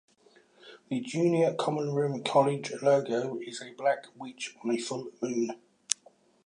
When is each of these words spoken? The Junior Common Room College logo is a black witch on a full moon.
The 0.89 0.99
Junior 0.99 1.53
Common 1.53 1.93
Room 1.93 2.23
College 2.23 2.71
logo 2.81 3.37
is 3.39 3.61
a 3.61 3.73
black 3.75 4.07
witch 4.15 4.57
on 4.63 4.71
a 4.71 4.77
full 4.79 5.11
moon. 5.21 5.51